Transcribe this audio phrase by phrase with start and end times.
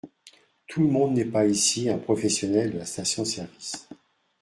[0.65, 3.87] Tout le monde n’est pas, ici, un professionnel de la station-service.